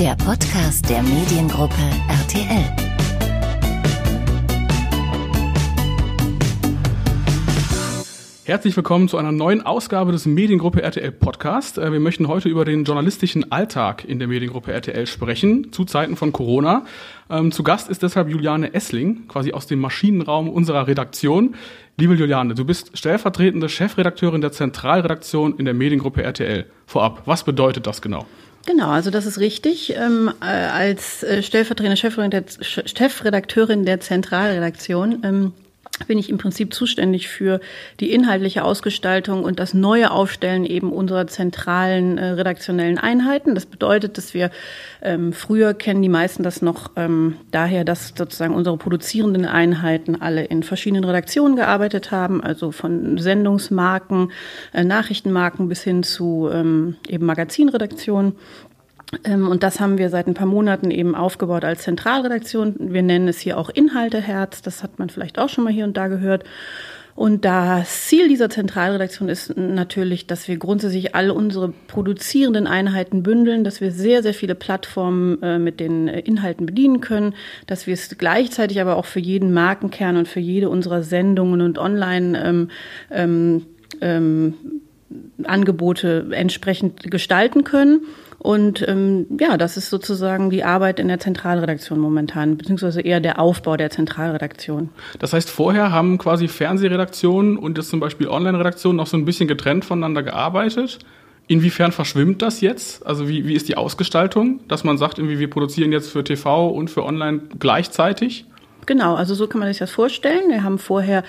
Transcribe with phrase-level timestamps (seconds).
[0.00, 1.74] der Podcast der Mediengruppe
[2.08, 2.64] RTL.
[8.44, 11.76] Herzlich willkommen zu einer neuen Ausgabe des Mediengruppe RTL Podcast.
[11.76, 16.16] Äh, wir möchten heute über den journalistischen Alltag in der Mediengruppe RTL sprechen, zu Zeiten
[16.16, 16.86] von Corona.
[17.28, 21.56] Ähm, zu Gast ist deshalb Juliane Essling, quasi aus dem Maschinenraum unserer Redaktion.
[21.98, 26.64] Liebe Juliane, du bist stellvertretende Chefredakteurin der Zentralredaktion in der Mediengruppe RTL.
[26.86, 28.24] Vorab, was bedeutet das genau?
[28.66, 29.94] Genau, also das ist richtig.
[29.96, 35.52] Ähm, äh, als äh, stellvertretende Chefredakteurin der Zentralredaktion ähm,
[36.06, 37.60] bin ich im Prinzip zuständig für
[38.00, 43.54] die inhaltliche Ausgestaltung und das neue Aufstellen eben unserer zentralen äh, redaktionellen Einheiten.
[43.54, 44.50] Das bedeutet, dass wir
[45.02, 50.44] ähm, früher kennen die meisten das noch ähm, daher, dass sozusagen unsere produzierenden Einheiten alle
[50.44, 54.32] in verschiedenen Redaktionen gearbeitet haben, also von Sendungsmarken,
[54.72, 58.34] äh, Nachrichtenmarken bis hin zu ähm, eben Magazinredaktionen.
[59.24, 62.76] Ähm, und das haben wir seit ein paar Monaten eben aufgebaut als Zentralredaktion.
[62.78, 64.62] Wir nennen es hier auch Inhalteherz.
[64.62, 66.44] Das hat man vielleicht auch schon mal hier und da gehört.
[67.16, 73.64] Und das Ziel dieser Zentralredaktion ist natürlich, dass wir grundsätzlich alle unsere produzierenden Einheiten bündeln,
[73.64, 77.34] dass wir sehr, sehr viele Plattformen äh, mit den Inhalten bedienen können,
[77.66, 81.78] dass wir es gleichzeitig aber auch für jeden Markenkern und für jede unserer Sendungen und
[81.78, 82.70] Online ähm,
[83.10, 83.66] ähm,
[84.00, 84.54] ähm
[85.42, 88.02] Angebote entsprechend gestalten können.
[88.40, 93.38] Und ähm, ja, das ist sozusagen die Arbeit in der Zentralredaktion momentan, beziehungsweise eher der
[93.38, 94.88] Aufbau der Zentralredaktion.
[95.18, 99.46] Das heißt, vorher haben quasi Fernsehredaktionen und jetzt zum Beispiel Online-Redaktionen noch so ein bisschen
[99.46, 101.00] getrennt voneinander gearbeitet.
[101.48, 103.04] Inwiefern verschwimmt das jetzt?
[103.06, 106.68] Also wie, wie ist die Ausgestaltung, dass man sagt, irgendwie wir produzieren jetzt für TV
[106.68, 108.46] und für Online gleichzeitig?
[108.86, 110.48] Genau, also so kann man sich das vorstellen.
[110.48, 111.24] Wir haben vorher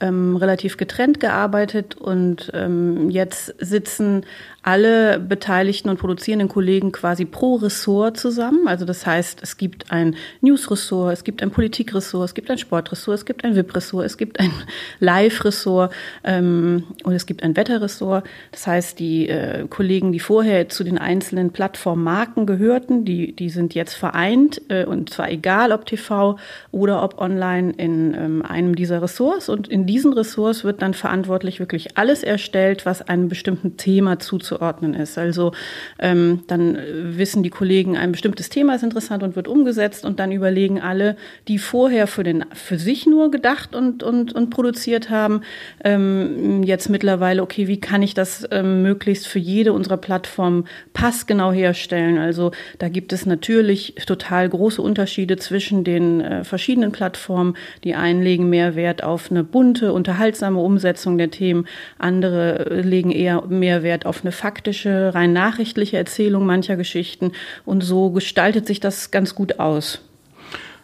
[0.00, 4.24] ähm, relativ getrennt gearbeitet und ähm, jetzt sitzen
[4.66, 8.66] alle beteiligten und produzierenden Kollegen quasi pro Ressort zusammen.
[8.66, 13.18] Also das heißt, es gibt ein News-Ressort, es gibt ein Politik-Ressort, es gibt ein Sport-Ressort,
[13.18, 14.50] es gibt ein VIP-Ressort, es gibt ein
[14.98, 15.92] Live-Ressort
[16.24, 18.26] ähm, und es gibt ein Wetter-Ressort.
[18.50, 23.72] Das heißt, die äh, Kollegen, die vorher zu den einzelnen Plattformmarken gehörten, die, die sind
[23.74, 26.40] jetzt vereint äh, und zwar egal ob TV
[26.72, 31.60] oder ob online in ähm, einem dieser Ressorts und in diesen Ressorts wird dann verantwortlich
[31.60, 35.18] wirklich alles erstellt, was einem bestimmten Thema zuzuordnen ist.
[35.18, 35.52] Also
[35.98, 36.78] ähm, dann
[37.16, 41.16] wissen die Kollegen, ein bestimmtes Thema ist interessant und wird umgesetzt und dann überlegen alle,
[41.48, 45.42] die vorher für, den, für sich nur gedacht und, und, und produziert haben,
[45.84, 51.52] ähm, jetzt mittlerweile, okay, wie kann ich das ähm, möglichst für jede unserer Plattformen passgenau
[51.52, 52.18] herstellen?
[52.18, 57.54] Also da gibt es natürlich total große Unterschiede zwischen den äh, verschiedenen Plattformen.
[57.84, 61.66] Die einen legen mehr Wert auf eine bunte bunte, unterhaltsame Umsetzung der Themen.
[61.98, 67.32] Andere legen eher mehr Wert auf eine faktische, rein nachrichtliche Erzählung mancher Geschichten.
[67.64, 70.00] Und so gestaltet sich das ganz gut aus.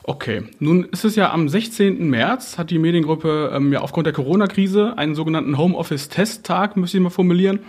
[0.04, 2.10] Okay, nun ist es ja am 16.
[2.10, 7.10] März, hat die Mediengruppe ähm, ja aufgrund der Corona-Krise einen sogenannten Homeoffice-Testtag, müsste ich mal
[7.10, 7.60] formulieren,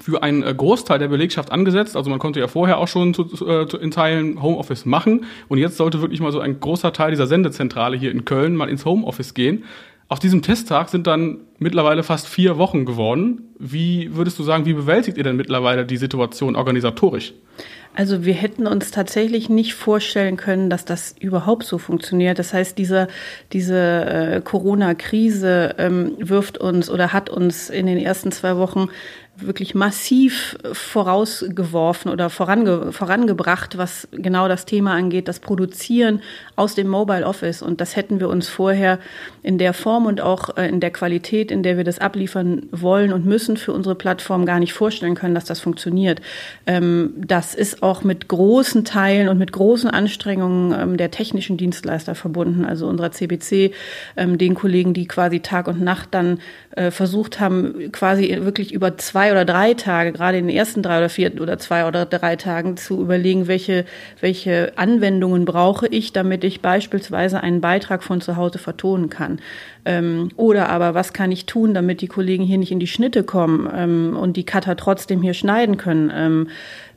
[0.00, 1.96] für einen äh, Großteil der Belegschaft angesetzt.
[1.96, 5.24] Also man konnte ja vorher auch schon zu, äh, in Teilen Homeoffice machen.
[5.48, 8.68] Und jetzt sollte wirklich mal so ein großer Teil dieser Sendezentrale hier in Köln mal
[8.68, 9.64] ins Homeoffice gehen.
[10.10, 13.54] Auf diesem Testtag sind dann mittlerweile fast vier Wochen geworden.
[13.58, 17.34] Wie würdest du sagen, wie bewältigt ihr denn mittlerweile die Situation organisatorisch?
[17.94, 22.38] Also wir hätten uns tatsächlich nicht vorstellen können, dass das überhaupt so funktioniert.
[22.38, 23.08] Das heißt, diese,
[23.52, 28.88] diese äh, Corona-Krise ähm, wirft uns oder hat uns in den ersten zwei Wochen
[29.40, 36.20] wirklich massiv vorausgeworfen oder vorange, vorangebracht, was genau das Thema angeht, das Produzieren
[36.56, 37.62] aus dem Mobile Office.
[37.62, 38.98] Und das hätten wir uns vorher
[39.42, 43.12] in der Form und auch äh, in der Qualität, in der wir das abliefern wollen
[43.12, 46.20] und müssen für unsere Plattform gar nicht vorstellen können, dass das funktioniert.
[46.66, 52.14] Ähm, das ist auch mit großen Teilen und mit großen Anstrengungen ähm, der technischen Dienstleister
[52.14, 53.72] verbunden, also unserer CBC,
[54.16, 56.40] ähm, den Kollegen, die quasi Tag und Nacht dann
[56.72, 60.98] äh, versucht haben, quasi wirklich über zwei oder drei Tage, gerade in den ersten drei
[60.98, 63.84] oder vier oder zwei oder drei Tagen zu überlegen, welche,
[64.20, 69.40] welche Anwendungen brauche ich, damit ich beispielsweise einen Beitrag von zu Hause vertonen kann.
[69.88, 73.24] Ähm, oder aber, was kann ich tun, damit die Kollegen hier nicht in die Schnitte
[73.24, 76.12] kommen ähm, und die Cutter trotzdem hier schneiden können?
[76.14, 76.48] Ähm,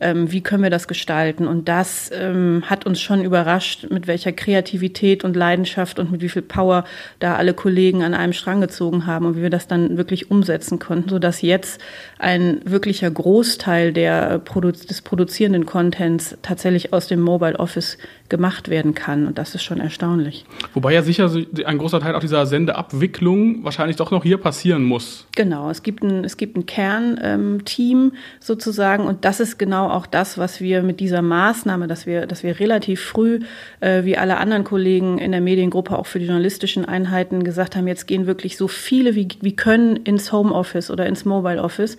[0.02, 1.48] ähm wie können wir das gestalten?
[1.48, 6.28] Und das ähm, hat uns schon überrascht, mit welcher Kreativität und Leidenschaft und mit wie
[6.28, 6.84] viel Power
[7.20, 10.78] da alle Kollegen an einem Strang gezogen haben und wie wir das dann wirklich umsetzen
[10.78, 11.80] konnten, sodass jetzt
[12.20, 17.98] ein wirklicher Großteil der, des produzierenden Contents tatsächlich aus dem Mobile Office
[18.32, 19.28] gemacht werden kann.
[19.28, 20.46] Und das ist schon erstaunlich.
[20.74, 21.30] Wobei ja sicher
[21.66, 25.28] ein großer Teil auch dieser Sendeabwicklung wahrscheinlich doch noch hier passieren muss.
[25.36, 30.08] Genau, es gibt ein, es gibt ein Kernteam ähm, sozusagen und das ist genau auch
[30.08, 33.42] das, was wir mit dieser Maßnahme, dass wir, dass wir relativ früh,
[33.82, 37.88] äh, wie alle anderen Kollegen in der Mediengruppe, auch für die journalistischen Einheiten gesagt haben,
[37.88, 41.98] jetzt gehen wirklich so viele wie, wie können ins Homeoffice oder ins Mobile Office,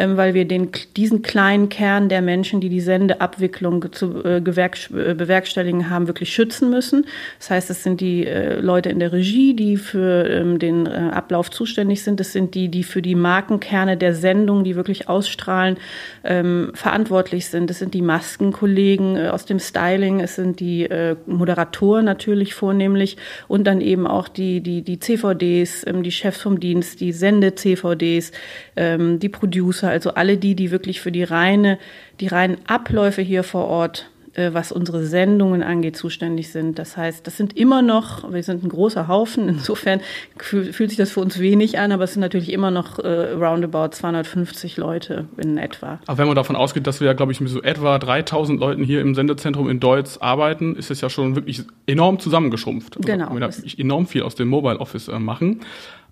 [0.00, 5.73] ähm, weil wir den, diesen kleinen Kern der Menschen, die die Sendeabwicklung zu äh, bewerkstelligen
[5.90, 7.06] haben, wirklich schützen müssen.
[7.38, 11.10] Das heißt, es sind die äh, Leute in der Regie, die für ähm, den äh,
[11.12, 12.20] Ablauf zuständig sind.
[12.20, 15.76] Es sind die, die für die Markenkerne der Sendung, die wirklich ausstrahlen,
[16.24, 17.70] ähm, verantwortlich sind.
[17.70, 20.20] Es sind die Maskenkollegen äh, aus dem Styling.
[20.20, 23.16] Es sind die äh, Moderatoren natürlich vornehmlich
[23.48, 28.32] und dann eben auch die, die, die CVDs, ähm, die Chefs vom Dienst, die Sende-CVDs,
[28.76, 31.78] ähm, die Producer, also alle die, die wirklich für die reine,
[32.20, 34.10] die reinen Abläufe hier vor Ort
[34.52, 36.78] was unsere Sendungen angeht, zuständig sind.
[36.78, 40.00] Das heißt, das sind immer noch, wir sind ein großer Haufen, insofern
[40.38, 43.88] fühlt sich das für uns wenig an, aber es sind natürlich immer noch äh, roundabout
[43.92, 46.00] 250 Leute in etwa.
[46.06, 48.84] Aber wenn man davon ausgeht, dass wir ja, glaube ich, mit so etwa 3000 Leuten
[48.84, 52.96] hier im Sendezentrum in Deutsch arbeiten, ist es ja schon wirklich enorm zusammengeschrumpft.
[52.96, 53.28] Also genau.
[53.28, 55.60] Also, wir da enorm viel aus dem Mobile Office äh, machen.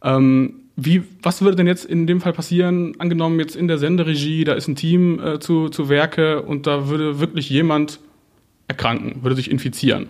[0.02, 4.44] Ähm, wie, was würde denn jetzt in dem Fall passieren, angenommen jetzt in der Senderegie,
[4.44, 8.00] da ist ein Team äh, zu, zu Werke und da würde wirklich jemand
[8.72, 10.08] erkranken, würde sich infizieren.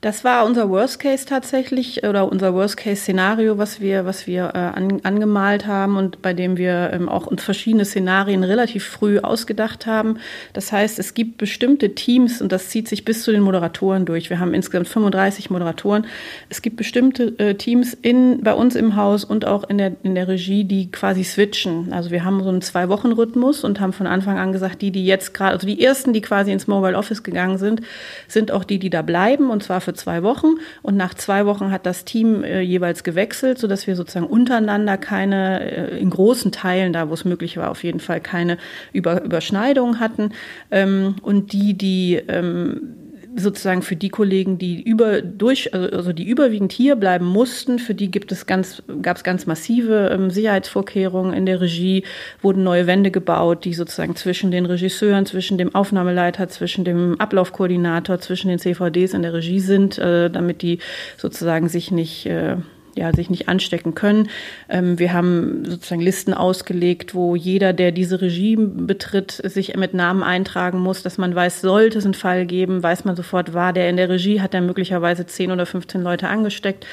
[0.00, 4.52] Das war unser Worst Case tatsächlich oder unser Worst Case Szenario, was wir, was wir
[4.54, 9.18] äh, an, angemalt haben und bei dem wir ähm, auch uns verschiedene Szenarien relativ früh
[9.18, 10.18] ausgedacht haben.
[10.52, 14.30] Das heißt, es gibt bestimmte Teams und das zieht sich bis zu den Moderatoren durch.
[14.30, 16.06] Wir haben insgesamt 35 Moderatoren.
[16.48, 20.14] Es gibt bestimmte äh, Teams in, bei uns im Haus und auch in der, in
[20.14, 21.92] der Regie, die quasi switchen.
[21.92, 25.34] Also wir haben so einen Zwei-Wochen-Rhythmus und haben von Anfang an gesagt, die, die jetzt
[25.34, 27.80] gerade, also die ersten, die quasi ins Mobile Office gegangen sind,
[28.28, 30.56] sind auch die, die da bleiben und zwar für zwei Wochen.
[30.82, 35.92] Und nach zwei Wochen hat das Team äh, jeweils gewechselt, sodass wir sozusagen untereinander keine,
[35.92, 38.58] äh, in großen Teilen, da wo es möglich war, auf jeden Fall keine
[38.92, 40.32] Über Überschneidungen hatten.
[40.70, 43.07] Ähm, und die, die ähm,
[43.38, 47.94] sozusagen für die Kollegen, die über durch also, also die überwiegend hier bleiben mussten, für
[47.94, 52.04] die gibt es ganz gab es ganz massive ähm, Sicherheitsvorkehrungen in der Regie,
[52.42, 58.20] wurden neue Wände gebaut, die sozusagen zwischen den Regisseuren, zwischen dem Aufnahmeleiter, zwischen dem Ablaufkoordinator,
[58.20, 60.78] zwischen den CVDs in der Regie sind, äh, damit die
[61.16, 62.56] sozusagen sich nicht äh,
[62.98, 64.28] ja, sich nicht anstecken können.
[64.68, 70.22] Ähm, wir haben sozusagen Listen ausgelegt, wo jeder, der diese Regime betritt, sich mit Namen
[70.22, 73.88] eintragen muss, dass man weiß, sollte es einen Fall geben, weiß man sofort, war der
[73.88, 76.86] in der Regie, hat er möglicherweise 10 oder 15 Leute angesteckt.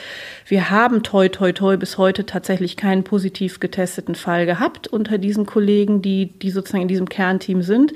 [0.47, 5.45] Wir haben toi, toi, toi bis heute tatsächlich keinen positiv getesteten Fall gehabt unter diesen
[5.45, 7.93] Kollegen, die, die sozusagen in diesem Kernteam sind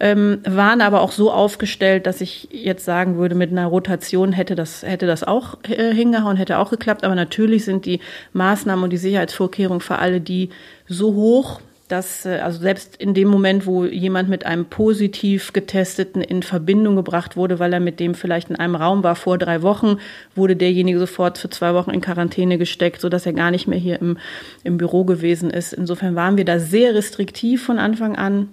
[0.00, 4.54] ähm, waren aber auch so aufgestellt, dass ich jetzt sagen würde, mit einer Rotation hätte
[4.54, 7.04] das, hätte das auch äh, hingehauen, hätte auch geklappt.
[7.04, 8.00] Aber natürlich sind die
[8.32, 10.48] Maßnahmen und die Sicherheitsvorkehrungen für alle die
[10.86, 11.60] so hoch,
[11.90, 16.96] dass äh, also selbst in dem Moment, wo jemand mit einem positiv getesteten in Verbindung
[16.96, 19.98] gebracht wurde, weil er mit dem vielleicht in einem Raum war vor drei Wochen,
[20.34, 23.78] wurde derjenige sofort für zwei Wochen in Quarantäne gesteckt, so dass er gar nicht mehr
[23.78, 24.16] hier im,
[24.64, 25.72] im Büro gewesen ist.
[25.72, 28.48] Insofern waren wir da sehr restriktiv von Anfang an.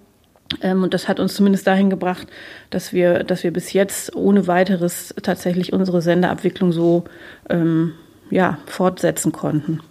[0.61, 2.27] Ähm, und das hat uns zumindest dahin gebracht,
[2.69, 7.05] dass wir, dass wir bis jetzt ohne weiteres tatsächlich unsere Sendeabwicklung so
[7.49, 7.93] ähm,
[8.29, 9.81] ja, fortsetzen konnten.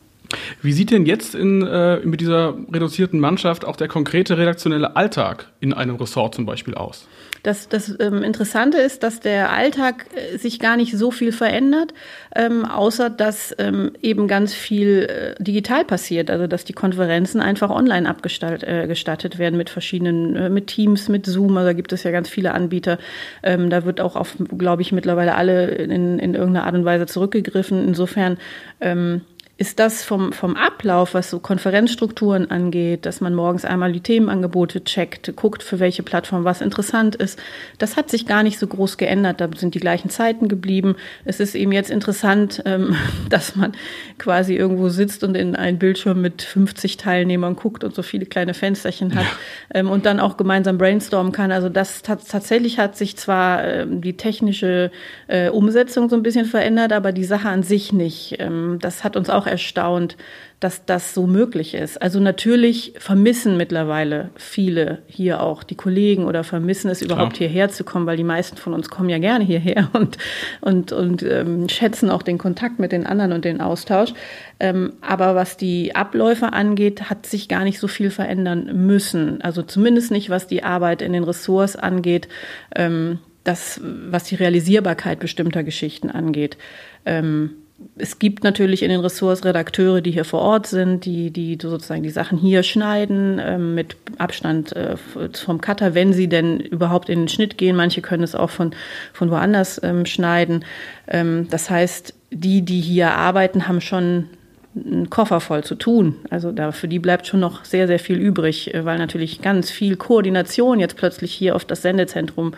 [0.63, 5.49] Wie sieht denn jetzt in, äh, mit dieser reduzierten Mannschaft auch der konkrete redaktionelle Alltag
[5.61, 7.07] in einem Ressort zum Beispiel aus?
[7.47, 11.95] Das, das ähm, Interessante ist, dass der Alltag äh, sich gar nicht so viel verändert,
[12.35, 17.71] ähm, außer dass ähm, eben ganz viel äh, digital passiert, also dass die Konferenzen einfach
[17.71, 22.03] online abgestattet äh, werden mit verschiedenen, äh, mit Teams, mit Zoom, also da gibt es
[22.03, 22.99] ja ganz viele Anbieter.
[23.45, 27.07] Ähm, da wird auch auf, glaube ich, mittlerweile alle in, in irgendeiner Art und Weise
[27.07, 27.87] zurückgegriffen.
[27.87, 28.39] Insofern
[28.81, 29.21] ähm,
[29.59, 34.85] ist das vom, vom Ablauf, was so Konferenzstrukturen angeht, dass man morgens einmal die Themenangebote
[34.85, 37.39] checkt, guckt, für welche Plattform was interessant ist.
[37.79, 39.41] Das hat sich gar nicht so groß geändert.
[39.41, 40.97] Da sind die gleichen Zeiten geblieben.
[41.25, 42.97] Es ist eben jetzt interessant, ähm,
[43.31, 43.73] dass man
[44.19, 48.53] quasi irgendwo sitzt und in einen Bildschirm mit 50 Teilnehmern guckt und so viele kleine
[48.53, 49.81] Fensterchen hat ja.
[49.81, 51.51] ähm, und dann auch gemeinsam brainstormen kann.
[51.51, 54.91] Also das tatsächlich hat sich zwar ähm, die technische
[55.29, 58.37] äh, Umsetzung so ein bisschen verändert, aber die Sache an sich nicht.
[58.39, 60.17] Ähm, das hat uns auch auch erstaunt,
[60.59, 62.01] dass das so möglich ist.
[62.01, 67.51] Also natürlich vermissen mittlerweile viele hier auch die Kollegen oder vermissen es überhaupt Klar.
[67.51, 70.17] hierher zu kommen, weil die meisten von uns kommen ja gerne hierher und,
[70.63, 74.15] und, und ähm, schätzen auch den Kontakt mit den anderen und den Austausch.
[74.59, 79.43] Ähm, aber was die Abläufe angeht, hat sich gar nicht so viel verändern müssen.
[79.43, 82.29] Also zumindest nicht, was die Arbeit in den Ressorts angeht.
[82.75, 86.57] Ähm, das, was die Realisierbarkeit bestimmter Geschichten angeht.
[87.05, 87.51] Ähm,
[87.99, 92.03] es gibt natürlich in den Ressorts Redakteure, die hier vor Ort sind, die, die sozusagen
[92.03, 94.97] die Sachen hier schneiden, äh, mit Abstand äh,
[95.33, 97.77] vom Cutter, wenn sie denn überhaupt in den Schnitt gehen.
[97.77, 98.75] Manche können es auch von,
[99.13, 100.65] von woanders ähm, schneiden.
[101.07, 104.31] Ähm, das heißt, die, die hier arbeiten, haben schon
[104.75, 106.17] einen Koffer voll zu tun.
[106.29, 109.71] Also da, für die bleibt schon noch sehr, sehr viel übrig, äh, weil natürlich ganz
[109.71, 112.55] viel Koordination jetzt plötzlich hier auf das Sendezentrum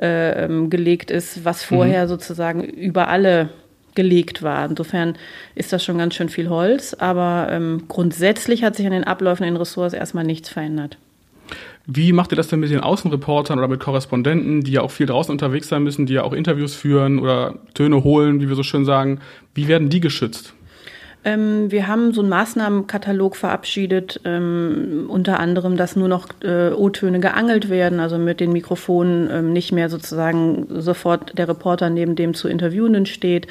[0.00, 2.08] äh, ähm, gelegt ist, was vorher mhm.
[2.08, 3.50] sozusagen über alle
[3.94, 4.68] gelegt war.
[4.68, 5.14] Insofern
[5.54, 9.44] ist das schon ganz schön viel Holz, aber ähm, grundsätzlich hat sich an den Abläufen
[9.46, 10.98] in Ressorts erstmal nichts verändert.
[11.86, 15.06] Wie macht ihr das denn mit den Außenreportern oder mit Korrespondenten, die ja auch viel
[15.06, 18.62] draußen unterwegs sein müssen, die ja auch Interviews führen oder Töne holen, wie wir so
[18.62, 19.20] schön sagen?
[19.54, 20.54] Wie werden die geschützt?
[21.22, 27.20] Ähm, wir haben so einen Maßnahmenkatalog verabschiedet, ähm, unter anderem, dass nur noch äh, O-Töne
[27.20, 32.32] geangelt werden, also mit den Mikrofonen ähm, nicht mehr sozusagen sofort der Reporter neben dem
[32.32, 33.46] zu Interviewenden steht.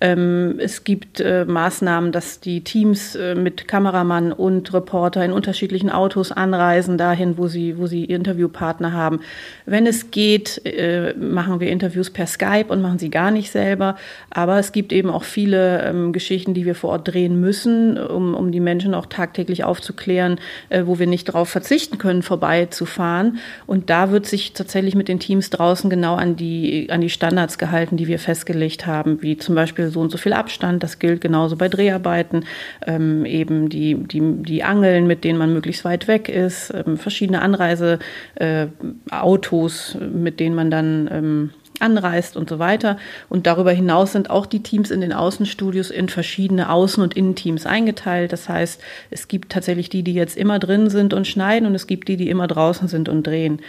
[0.00, 5.90] Ähm, es gibt äh, Maßnahmen, dass die Teams äh, mit Kameramann und Reporter in unterschiedlichen
[5.90, 9.20] Autos anreisen, dahin, wo sie, wo sie Interviewpartner haben.
[9.66, 13.96] Wenn es geht, äh, machen wir Interviews per Skype und machen sie gar nicht selber.
[14.30, 18.34] Aber es gibt eben auch viele ähm, Geschichten, die wir vor Ort drehen müssen, um,
[18.34, 20.38] um die Menschen auch tagtäglich aufzuklären,
[20.68, 23.38] äh, wo wir nicht darauf verzichten können, vorbeizufahren.
[23.66, 27.58] Und da wird sich tatsächlich mit den Teams draußen genau an die, an die Standards
[27.58, 30.82] gehalten, die wir festgelegt haben, wie zum Beispiel so und so viel Abstand.
[30.82, 32.44] Das gilt genauso bei Dreharbeiten,
[32.86, 37.42] ähm, eben die, die, die Angeln, mit denen man möglichst weit weg ist, ähm, verschiedene
[37.42, 41.50] Anreiseautos, äh, mit denen man dann ähm,
[41.80, 42.96] anreist und so weiter.
[43.28, 47.66] Und darüber hinaus sind auch die Teams in den Außenstudios in verschiedene Außen- und Innenteams
[47.66, 48.32] eingeteilt.
[48.32, 51.86] Das heißt, es gibt tatsächlich die, die jetzt immer drin sind und schneiden und es
[51.86, 53.60] gibt die, die immer draußen sind und drehen.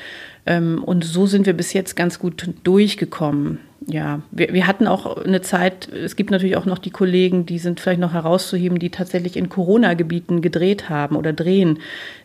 [0.45, 5.17] Ähm, und so sind wir bis jetzt ganz gut durchgekommen ja, wir, wir hatten auch
[5.17, 8.91] eine Zeit, es gibt natürlich auch noch die Kollegen, die sind vielleicht noch herauszuheben, die
[8.91, 11.79] tatsächlich in Corona-Gebieten gedreht haben oder drehen,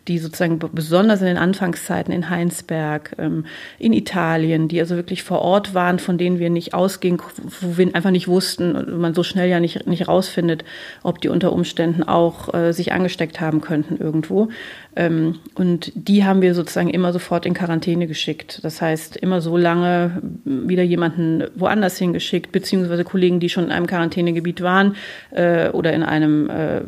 [0.07, 3.45] die sozusagen besonders in den Anfangszeiten in Heinsberg, ähm,
[3.79, 7.21] in Italien, die also wirklich vor Ort waren, von denen wir nicht ausgingen,
[7.61, 10.63] wo wir einfach nicht wussten, man so schnell ja nicht, nicht rausfindet,
[11.01, 14.49] ob die unter Umständen auch äh, sich angesteckt haben könnten irgendwo.
[14.95, 18.59] Ähm, und die haben wir sozusagen immer sofort in Quarantäne geschickt.
[18.63, 23.87] Das heißt, immer so lange wieder jemanden woanders hingeschickt, beziehungsweise Kollegen, die schon in einem
[23.87, 24.95] Quarantänegebiet waren
[25.31, 26.81] äh, oder in einem äh,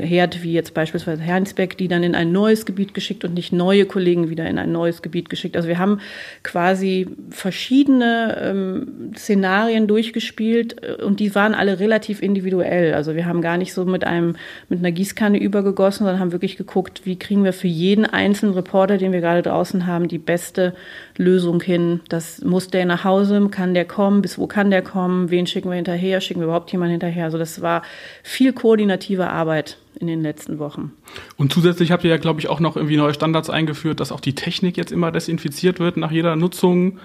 [0.00, 3.86] Herd, wie jetzt beispielsweise Hernsbeck, die dann in ein neues Gebiet geschickt und nicht neue
[3.86, 5.56] Kollegen wieder in ein neues Gebiet geschickt.
[5.56, 6.00] Also wir haben
[6.42, 12.94] quasi verschiedene ähm, Szenarien durchgespielt äh, und die waren alle relativ individuell.
[12.94, 14.36] Also wir haben gar nicht so mit einem
[14.68, 18.98] mit einer Gießkanne übergegossen, sondern haben wirklich geguckt, wie kriegen wir für jeden einzelnen Reporter,
[18.98, 20.74] den wir gerade draußen haben, die beste
[21.16, 22.00] Lösung hin.
[22.08, 25.68] Das muss der nach Hause, kann der kommen, bis wo kann der kommen, wen schicken
[25.68, 27.26] wir hinterher, schicken wir überhaupt jemanden hinterher.
[27.26, 27.82] Also das war
[28.24, 30.90] viel koordinative Arbeit in den letzten Wochen.
[31.36, 34.18] Und zusätzlich habt ihr ja, glaube ich, auch noch irgendwie neue Standards eingeführt, dass auch
[34.18, 36.98] die Technik jetzt immer desinfiziert wird nach jeder Nutzung.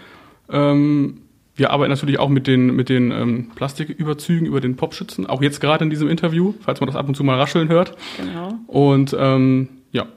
[0.49, 1.21] Ähm,
[1.55, 5.61] wir arbeiten natürlich auch mit den, mit den ähm, Plastiküberzügen über den Popschützen, auch jetzt
[5.61, 7.95] gerade in diesem Interview, falls man das ab und zu mal rascheln hört.
[8.17, 8.55] Genau.
[8.65, 10.07] Und ähm, ja,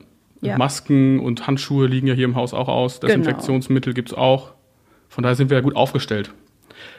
[0.40, 0.56] ja.
[0.56, 3.00] Masken und Handschuhe liegen ja hier im Haus auch aus.
[3.00, 3.08] Genau.
[3.08, 3.96] Desinfektionsmittel genau.
[3.96, 4.52] gibt's auch.
[5.10, 6.30] Von daher sind wir ja gut aufgestellt.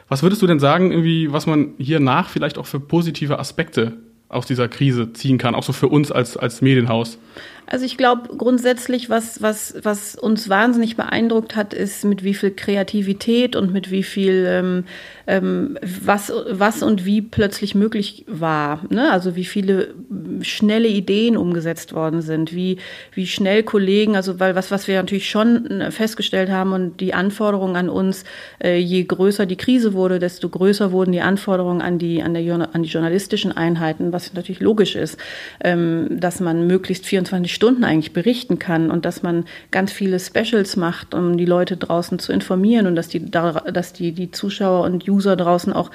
[0.08, 3.94] Was würdest du denn sagen, irgendwie, was man hier nach vielleicht auch für positive Aspekte
[4.28, 7.18] aus dieser Krise ziehen kann, auch so für uns als, als Medienhaus?
[7.66, 12.50] Also ich glaube grundsätzlich, was, was, was uns wahnsinnig beeindruckt hat, ist, mit wie viel
[12.50, 14.84] Kreativität und mit wie viel, ähm,
[15.26, 18.80] ähm, was, was und wie plötzlich möglich war.
[18.90, 19.10] Ne?
[19.10, 19.94] Also wie viele
[20.42, 22.78] schnelle Ideen umgesetzt worden sind, wie,
[23.12, 27.76] wie schnell Kollegen, also weil was, was wir natürlich schon festgestellt haben und die Anforderungen
[27.76, 28.24] an uns,
[28.62, 32.74] äh, je größer die Krise wurde, desto größer wurden die Anforderungen an die, an, der,
[32.74, 35.18] an die journalistischen Einheiten, was natürlich logisch ist,
[35.62, 40.76] ähm, dass man möglichst 24 Stunden eigentlich berichten kann und dass man ganz viele Specials
[40.76, 45.08] macht, um die Leute draußen zu informieren und dass die, dass die, die Zuschauer und
[45.08, 45.90] User draußen auch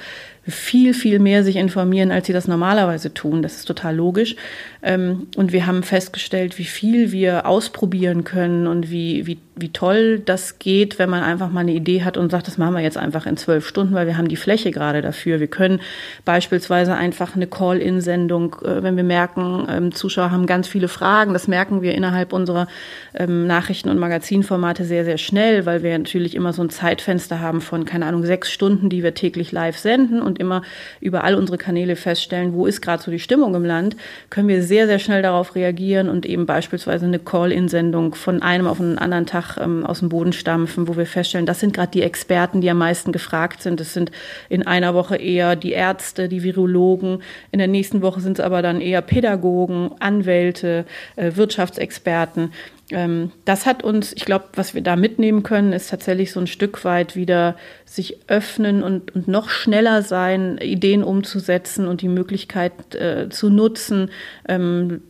[0.48, 3.42] viel, viel mehr sich informieren, als sie das normalerweise tun.
[3.42, 4.36] Das ist total logisch.
[4.82, 10.20] Ähm, und wir haben festgestellt, wie viel wir ausprobieren können und wie, wie, wie toll
[10.20, 12.96] das geht, wenn man einfach mal eine Idee hat und sagt, das machen wir jetzt
[12.96, 15.40] einfach in zwölf Stunden, weil wir haben die Fläche gerade dafür.
[15.40, 15.80] Wir können
[16.24, 21.48] beispielsweise einfach eine Call-in-Sendung, äh, wenn wir merken, ähm, Zuschauer haben ganz viele Fragen, das
[21.48, 22.68] merken wir innerhalb unserer
[23.14, 27.60] ähm, Nachrichten- und Magazinformate sehr, sehr schnell, weil wir natürlich immer so ein Zeitfenster haben
[27.60, 30.62] von, keine Ahnung, sechs Stunden, die wir täglich live senden und immer
[31.00, 33.96] über all unsere Kanäle feststellen, wo ist gerade so die Stimmung im Land,
[34.30, 38.80] können wir sehr, sehr schnell darauf reagieren und eben beispielsweise eine Call-in-Sendung von einem auf
[38.80, 42.02] einen anderen Tag ähm, aus dem Boden stampfen, wo wir feststellen, das sind gerade die
[42.02, 43.80] Experten, die am meisten gefragt sind.
[43.80, 44.10] Das sind
[44.48, 48.62] in einer Woche eher die Ärzte, die Virologen, in der nächsten Woche sind es aber
[48.62, 50.84] dann eher Pädagogen, Anwälte,
[51.16, 52.52] äh, Wirtschaftsexperten.
[52.90, 56.46] Ähm, das hat uns, ich glaube, was wir da mitnehmen können, ist tatsächlich so ein
[56.46, 62.94] Stück weit wieder sich öffnen und, und noch schneller sein, Ideen umzusetzen und die Möglichkeit
[62.94, 64.10] äh, zu nutzen,
[64.48, 65.02] ähm,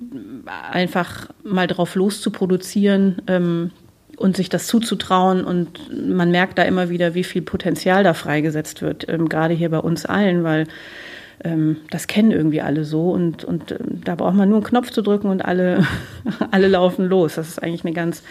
[0.70, 3.22] einfach mal drauf loszuproduzieren.
[3.26, 3.70] Ähm,
[4.16, 5.44] und sich das zuzutrauen.
[5.44, 9.70] Und man merkt da immer wieder, wie viel Potenzial da freigesetzt wird, ähm, gerade hier
[9.70, 10.66] bei uns allen, weil
[11.44, 14.90] ähm, das kennen irgendwie alle so und, und ähm, da braucht man nur einen Knopf
[14.90, 15.86] zu drücken und alle,
[16.50, 17.36] alle laufen los.
[17.36, 18.22] Das ist eigentlich eine ganz,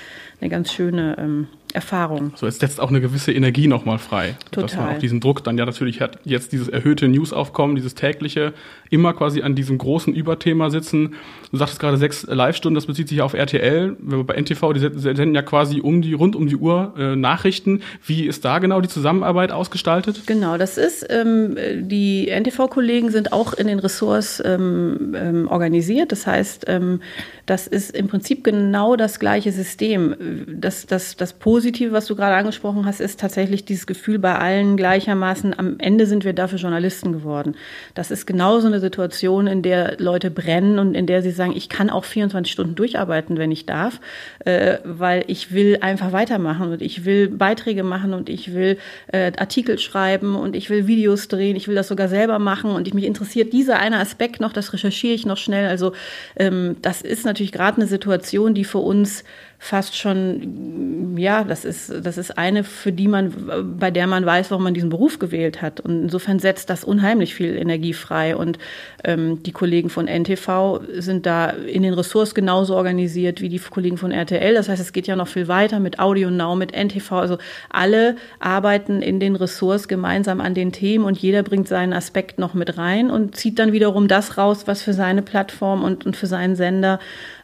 [0.41, 1.47] eine ganz schöne ähm,
[1.77, 2.31] Erfahrung.
[2.35, 4.35] So, es setzt auch eine gewisse Energie nochmal frei.
[4.51, 4.63] Total.
[4.63, 8.53] Dass man auch diesen Druck dann ja natürlich hat, jetzt dieses erhöhte Newsaufkommen, dieses tägliche,
[8.89, 11.15] immer quasi an diesem großen Überthema sitzen.
[11.51, 13.95] Du sagtest gerade sechs Live-Stunden, das bezieht sich auf RTL.
[13.99, 17.15] Wenn wir bei NTV, die senden ja quasi um die, rund um die Uhr äh,
[17.15, 17.81] Nachrichten.
[18.05, 20.23] Wie ist da genau die Zusammenarbeit ausgestaltet?
[20.25, 21.55] Genau, das ist, ähm,
[21.87, 26.11] die NTV-Kollegen sind auch in den Ressorts ähm, ähm, organisiert.
[26.11, 27.01] Das heißt, ähm,
[27.45, 30.15] das ist im Prinzip genau das gleiche System.
[30.47, 34.77] Das, das, das Positive, was du gerade angesprochen hast, ist tatsächlich dieses Gefühl bei allen
[34.77, 37.55] gleichermaßen, am Ende sind wir dafür Journalisten geworden.
[37.93, 41.69] Das ist genauso eine Situation, in der Leute brennen und in der sie sagen, ich
[41.69, 43.99] kann auch 24 Stunden durcharbeiten, wenn ich darf,
[44.45, 48.77] äh, weil ich will einfach weitermachen und ich will Beiträge machen und ich will
[49.11, 52.87] äh, Artikel schreiben und ich will Videos drehen, ich will das sogar selber machen und
[52.87, 55.67] ich, mich interessiert dieser eine Aspekt noch, das recherchiere ich noch schnell.
[55.67, 55.93] Also
[56.35, 59.23] ähm, das ist natürlich gerade eine Situation, die für uns
[59.59, 64.51] fast schon, ja, das ist, das ist eine, für die man, bei der man weiß,
[64.51, 65.79] warum man diesen Beruf gewählt hat.
[65.79, 68.35] Und insofern setzt das unheimlich viel Energie frei.
[68.35, 68.59] Und
[69.03, 73.97] ähm, die Kollegen von NTV sind da in den Ressorts genauso organisiert wie die Kollegen
[73.97, 74.53] von RTL.
[74.53, 77.11] Das heißt, es geht ja noch viel weiter mit Audio Now, mit NTV.
[77.13, 77.37] Also
[77.69, 82.53] alle arbeiten in den Ressorts gemeinsam an den Themen und jeder bringt seinen Aspekt noch
[82.53, 86.27] mit rein und zieht dann wiederum das raus, was für seine Plattform und, und für
[86.27, 86.99] seinen Sender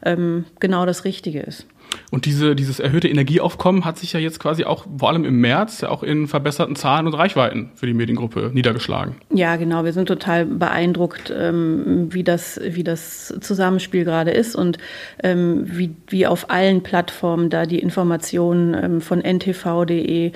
[0.05, 1.65] ähm, genau das Richtige ist.
[2.11, 5.83] Und diese, dieses erhöhte Energieaufkommen hat sich ja jetzt quasi auch vor allem im März
[5.83, 9.15] auch in verbesserten Zahlen und Reichweiten für die Mediengruppe niedergeschlagen.
[9.31, 9.83] Ja, genau.
[9.83, 14.77] Wir sind total beeindruckt, ähm, wie, das, wie das Zusammenspiel gerade ist und
[15.23, 20.31] ähm, wie, wie auf allen Plattformen da die Informationen ähm, von ntv.de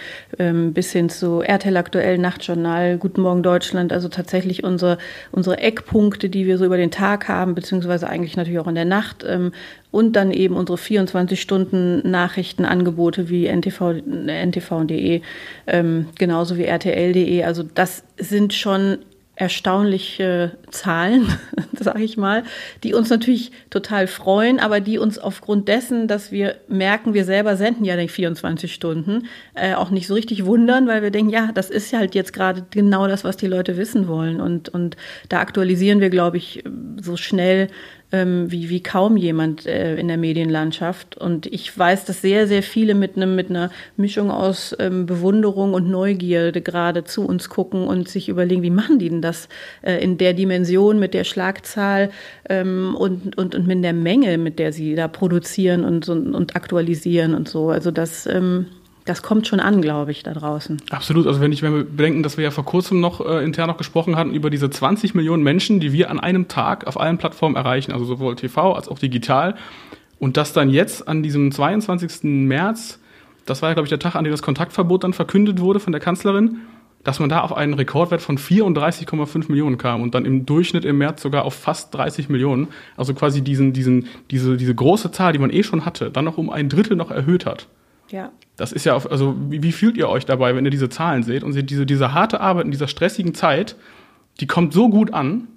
[0.74, 4.98] bis hin zu RTL Aktuell, Nachtjournal, Guten Morgen Deutschland, also tatsächlich unsere,
[5.32, 8.86] unsere Eckpunkte, die wir so über den Tag haben, beziehungsweise eigentlich natürlich auch in der
[8.86, 9.26] Nacht,
[9.98, 15.22] und dann eben unsere 24-Stunden-Nachrichtenangebote wie NTV, ntv.de,
[15.66, 17.44] ähm, genauso wie rtl.de.
[17.44, 19.00] Also das sind schon
[19.34, 21.26] erstaunliche Zahlen,
[21.80, 22.44] sage ich mal,
[22.84, 27.56] die uns natürlich total freuen, aber die uns aufgrund dessen, dass wir merken, wir selber
[27.56, 29.24] senden ja nicht 24 Stunden,
[29.56, 32.68] äh, auch nicht so richtig wundern, weil wir denken, ja, das ist halt jetzt gerade
[32.70, 34.42] genau das, was die Leute wissen wollen.
[34.42, 34.96] Und, und
[35.30, 36.64] da aktualisieren wir, glaube ich,
[37.02, 37.70] so schnell
[38.12, 41.18] ähm, wie, wie kaum jemand äh, in der Medienlandschaft.
[41.18, 45.74] Und ich weiß, dass sehr, sehr viele mit, einem, mit einer Mischung aus ähm, Bewunderung
[45.74, 49.50] und Neugierde gerade zu uns gucken und sich überlegen, wie machen die denn das
[49.82, 52.10] äh, in der Dimension, mit der Schlagzahl
[52.50, 56.56] ähm, und, und, und mit der Menge, mit der sie da produzieren und, und, und
[56.56, 57.70] aktualisieren und so.
[57.70, 58.68] Also das ähm,
[59.08, 60.82] das kommt schon an, glaube ich, da draußen.
[60.90, 61.28] Absolut.
[61.28, 63.78] Also wenn ich wenn wir bedenken, dass wir ja vor kurzem noch äh, intern noch
[63.78, 67.56] gesprochen hatten über diese 20 Millionen Menschen, die wir an einem Tag auf allen Plattformen
[67.56, 69.56] erreichen, also sowohl TV als auch digital.
[70.20, 72.24] Und das dann jetzt an diesem 22.
[72.24, 73.00] März,
[73.46, 75.94] das war ja, glaube ich, der Tag, an dem das Kontaktverbot dann verkündet wurde von
[75.94, 76.58] der Kanzlerin,
[77.04, 80.98] dass man da auf einen Rekordwert von 34,5 Millionen kam und dann im Durchschnitt im
[80.98, 82.68] März sogar auf fast 30 Millionen.
[82.98, 86.38] Also quasi diesen, diesen, diese, diese große Zahl, die man eh schon hatte, dann noch
[86.38, 87.68] um ein Drittel noch erhöht hat.
[88.10, 88.32] Ja.
[88.56, 91.24] Das ist ja, auf, also wie, wie, fühlt ihr euch dabei, wenn ihr diese Zahlen
[91.24, 93.76] seht und seht diese, diese harte Arbeit in dieser stressigen Zeit,
[94.40, 95.48] die kommt so gut an.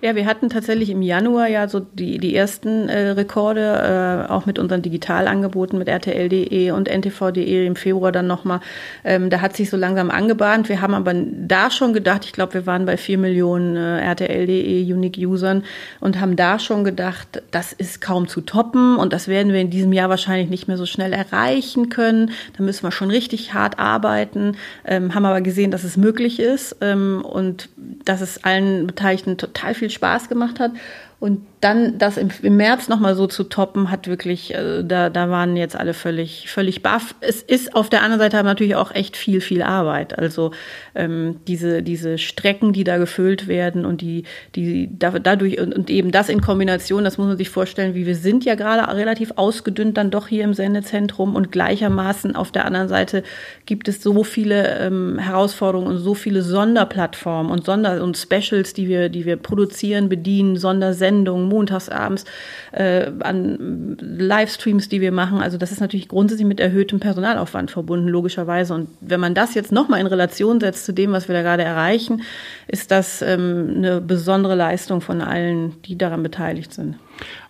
[0.00, 4.46] Ja, wir hatten tatsächlich im Januar ja so die, die ersten äh, Rekorde, äh, auch
[4.46, 8.60] mit unseren Digitalangeboten mit RTL.de und NTV.de im Februar dann nochmal.
[9.04, 10.68] Ähm, da hat sich so langsam angebahnt.
[10.68, 14.92] Wir haben aber da schon gedacht, ich glaube, wir waren bei vier Millionen äh, RTL.de
[14.92, 15.64] Unique-Usern
[15.98, 19.70] und haben da schon gedacht, das ist kaum zu toppen und das werden wir in
[19.70, 22.30] diesem Jahr wahrscheinlich nicht mehr so schnell erreichen können.
[22.56, 26.76] Da müssen wir schon richtig hart arbeiten, ähm, haben aber gesehen, dass es möglich ist
[26.82, 27.68] ähm, und
[28.04, 30.72] dass es allen Beteiligten total total viel Spaß gemacht hat.
[31.20, 35.28] Und dann das im, im März nochmal so zu toppen, hat wirklich, äh, da, da
[35.28, 37.16] waren jetzt alle völlig, völlig baff.
[37.20, 40.16] Es ist auf der anderen Seite natürlich auch echt viel, viel Arbeit.
[40.16, 40.52] Also
[40.94, 44.22] ähm, diese, diese Strecken, die da gefüllt werden und die,
[44.54, 48.06] die da, dadurch und, und eben das in Kombination, das muss man sich vorstellen, wie
[48.06, 52.64] wir sind ja gerade relativ ausgedünnt dann doch hier im Sendezentrum und gleichermaßen auf der
[52.64, 53.24] anderen Seite
[53.66, 58.86] gibt es so viele ähm, Herausforderungen und so viele Sonderplattformen und Sonder- und Specials, die
[58.86, 62.24] wir, die wir produzieren, bedienen, Sondersendungen Sendungen, montagsabends,
[62.72, 65.40] äh, an Livestreams, die wir machen.
[65.40, 68.74] Also das ist natürlich grundsätzlich mit erhöhtem Personalaufwand verbunden, logischerweise.
[68.74, 71.62] Und wenn man das jetzt nochmal in Relation setzt zu dem, was wir da gerade
[71.62, 72.22] erreichen,
[72.66, 76.96] ist das ähm, eine besondere Leistung von allen, die daran beteiligt sind.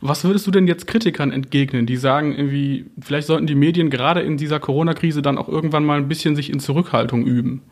[0.00, 4.20] Was würdest du denn jetzt Kritikern entgegnen, die sagen, irgendwie, vielleicht sollten die Medien gerade
[4.20, 7.62] in dieser Corona-Krise dann auch irgendwann mal ein bisschen sich in Zurückhaltung üben?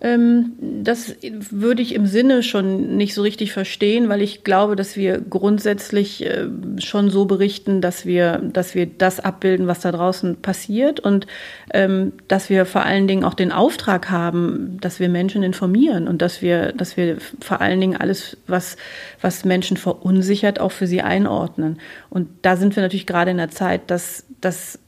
[0.00, 1.16] Ähm, das
[1.50, 6.24] würde ich im Sinne schon nicht so richtig verstehen, weil ich glaube, dass wir grundsätzlich
[6.24, 11.26] äh, schon so berichten, dass wir, dass wir das abbilden, was da draußen passiert und
[11.72, 16.20] ähm, dass wir vor allen Dingen auch den Auftrag haben, dass wir Menschen informieren und
[16.20, 18.76] dass wir, dass wir vor allen Dingen alles, was,
[19.20, 21.78] was Menschen verunsichert, auch für sie einordnen.
[22.10, 24.78] Und da sind wir natürlich gerade in der Zeit, dass, dass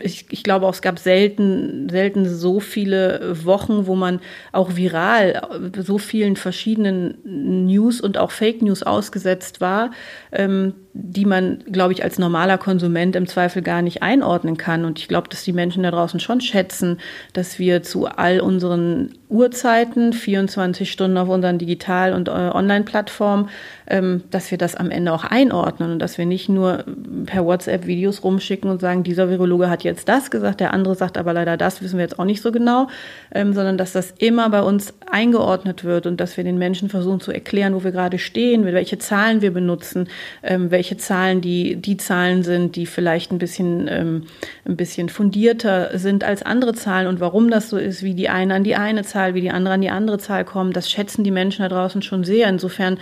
[0.00, 4.20] ich, ich glaube auch, es gab selten, selten so viele Wochen, wo man
[4.52, 9.90] auch viral so vielen verschiedenen News und auch Fake News ausgesetzt war,
[10.32, 14.84] ähm, die man, glaube ich, als normaler Konsument im Zweifel gar nicht einordnen kann.
[14.84, 16.98] Und ich glaube, dass die Menschen da draußen schon schätzen,
[17.32, 23.48] dass wir zu all unseren Uhrzeiten, 24 Stunden auf unseren Digital- und äh, Online-Plattformen,
[23.86, 26.84] ähm, dass wir das am Ende auch einordnen und dass wir nicht nur
[27.26, 31.16] per WhatsApp Videos rumschicken und sagen, dieser Virologe hat jetzt das gesagt, der andere sagt
[31.16, 32.88] aber leider das, wissen wir jetzt auch nicht so genau,
[33.32, 37.20] ähm, sondern dass das immer bei uns eingeordnet wird und dass wir den Menschen versuchen
[37.20, 40.08] zu erklären, wo wir gerade stehen, welche Zahlen wir benutzen,
[40.42, 44.26] ähm, welche Zahlen die, die Zahlen sind, die vielleicht ein bisschen, ein
[44.64, 48.64] bisschen fundierter sind als andere Zahlen und warum das so ist, wie die eine an
[48.64, 50.72] die eine Zahl Zahl wie die andere an die andere Zahl kommen.
[50.72, 52.48] Das schätzen die Menschen da draußen schon sehr.
[52.48, 52.98] Insofern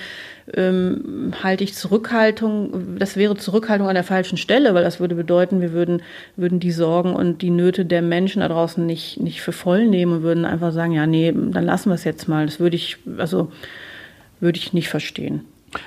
[0.55, 5.61] ähm, halte ich Zurückhaltung, das wäre Zurückhaltung an der falschen Stelle, weil das würde bedeuten,
[5.61, 6.03] wir würden,
[6.37, 10.13] würden die Sorgen und die Nöte der Menschen da draußen nicht, nicht für voll nehmen
[10.13, 12.47] und würden einfach sagen, ja, nee, dann lassen wir es jetzt mal.
[12.47, 13.53] Das würde ich, also
[14.41, 15.43] würde ich nicht verstehen.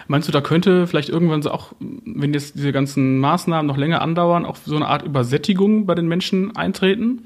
[0.07, 4.01] Meinst du, da könnte vielleicht irgendwann so auch, wenn jetzt diese ganzen Maßnahmen noch länger
[4.01, 7.23] andauern, auch so eine Art Übersättigung bei den Menschen eintreten?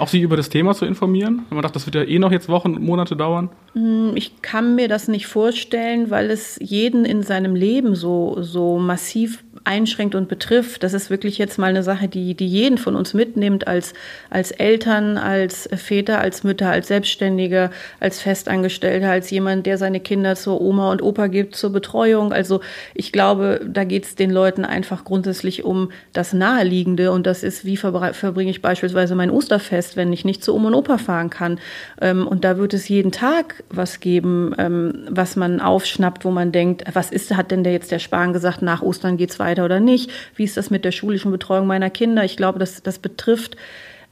[0.00, 1.44] Auch Sie über das Thema zu informieren?
[1.50, 3.50] Wenn man dachte, das wird ja eh noch jetzt Wochen und Monate dauern?
[3.74, 8.78] Hm, ich kann mir das nicht vorstellen, weil es jeden in seinem Leben so, so
[8.78, 10.82] massiv einschränkt und betrifft.
[10.82, 13.92] Das ist wirklich jetzt mal eine Sache, die, die jeden von uns mitnimmt, als,
[14.30, 20.34] als Eltern, als Väter, als Mütter, als Selbstständige, als Festangestellte, als jemand, der seine Kinder
[20.34, 22.32] zur Oma und Opa gibt, zur Betreuung.
[22.32, 22.60] Also
[22.94, 27.64] ich glaube, da geht es den Leuten einfach grundsätzlich um das Naheliegende und das ist,
[27.64, 31.58] wie verbringe ich beispielsweise mein Osterfest, wenn ich nicht zu Oma und Opa fahren kann.
[32.00, 36.52] Ähm, und da wird es jeden Tag was geben, ähm, was man aufschnappt, wo man
[36.52, 39.80] denkt, was ist, hat denn der jetzt der Spahn gesagt, nach Ostern geht's weiter oder
[39.80, 40.10] nicht?
[40.34, 42.24] Wie ist das mit der schulischen Betreuung meiner Kinder?
[42.24, 43.56] Ich glaube, das, das betrifft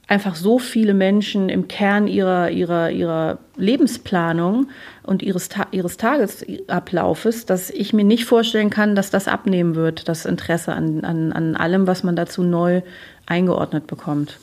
[0.09, 4.69] einfach so viele Menschen im Kern ihrer, ihrer, ihrer Lebensplanung
[5.03, 10.25] und ihres, ihres Tagesablaufes, dass ich mir nicht vorstellen kann, dass das abnehmen wird, das
[10.25, 12.81] Interesse an, an, an allem, was man dazu neu
[13.27, 14.41] eingeordnet bekommt.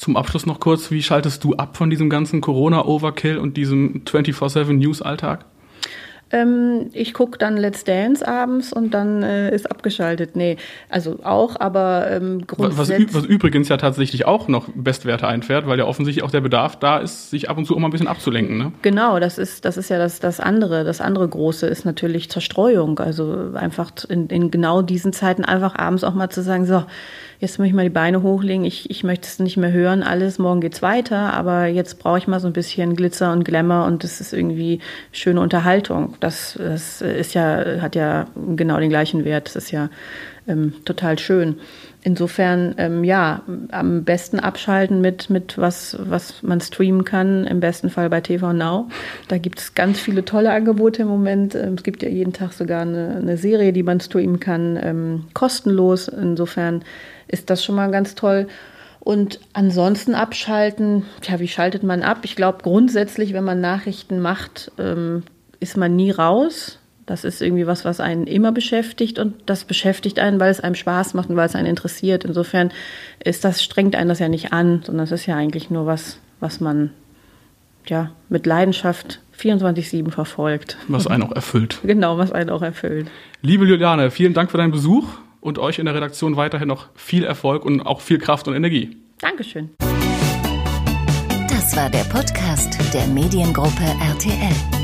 [0.00, 5.44] Zum Abschluss noch kurz, wie schaltest du ab von diesem ganzen Corona-Overkill und diesem 24-7-News-Alltag?
[6.32, 10.36] Ähm, ich gucke dann Let's Dance abends und dann äh, ist abgeschaltet.
[10.36, 10.56] Nee,
[10.88, 13.08] also auch, aber ähm, grundsätzlich.
[13.08, 16.78] Was, was, übrigens ja tatsächlich auch noch Bestwerte einfährt, weil ja offensichtlich auch der Bedarf
[16.78, 18.58] da ist, sich ab und zu auch mal ein bisschen abzulenken.
[18.58, 18.72] Ne?
[18.82, 20.84] Genau, das ist, das ist ja das, das andere.
[20.84, 22.98] Das andere Große ist natürlich Zerstreuung.
[22.98, 26.84] Also einfach in, in genau diesen Zeiten einfach abends auch mal zu sagen, so,
[27.40, 30.38] jetzt möchte ich mal die Beine hochlegen, ich, ich möchte es nicht mehr hören, alles,
[30.38, 34.04] morgen geht's weiter, aber jetzt brauche ich mal so ein bisschen Glitzer und Glamour und
[34.04, 36.14] das ist irgendwie schöne Unterhaltung.
[36.20, 39.46] Das, das ist ja, hat ja genau den gleichen Wert.
[39.46, 39.88] Das ist ja
[40.46, 41.56] ähm, total schön.
[42.02, 47.90] Insofern, ähm, ja, am besten abschalten mit, mit was, was man streamen kann, im besten
[47.90, 48.88] Fall bei TV Now.
[49.28, 51.54] Da gibt es ganz viele tolle Angebote im Moment.
[51.54, 55.24] Ähm, es gibt ja jeden Tag sogar eine, eine Serie, die man streamen kann, ähm,
[55.34, 56.08] kostenlos.
[56.08, 56.82] Insofern
[57.28, 58.46] ist das schon mal ganz toll.
[59.00, 62.18] Und ansonsten abschalten, tja, wie schaltet man ab?
[62.22, 65.22] Ich glaube grundsätzlich, wenn man Nachrichten macht, ähm,
[65.60, 66.78] ist man nie raus.
[67.06, 70.74] Das ist irgendwie was, was einen immer beschäftigt und das beschäftigt einen, weil es einem
[70.74, 72.24] Spaß macht und weil es einen interessiert.
[72.24, 72.72] Insofern
[73.22, 76.18] ist das, strengt einen das ja nicht an, sondern es ist ja eigentlich nur was,
[76.38, 76.90] was man
[77.86, 80.76] ja mit Leidenschaft 24-7 verfolgt.
[80.88, 81.80] Was einen auch erfüllt.
[81.84, 83.10] Genau, was einen auch erfüllt.
[83.42, 85.08] Liebe Juliane, vielen Dank für deinen Besuch
[85.40, 88.96] und euch in der Redaktion weiterhin noch viel Erfolg und auch viel Kraft und Energie.
[89.20, 89.70] Dankeschön.
[91.48, 94.79] Das war der Podcast der Mediengruppe RTL.